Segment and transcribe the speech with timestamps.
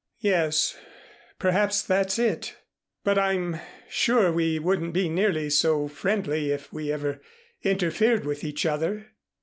[0.21, 0.75] "Yes,
[1.37, 2.55] perhaps that's it.
[3.03, 7.21] But I'm sure we wouldn't be nearly so friendly if we ever
[7.61, 9.11] interfered with each other."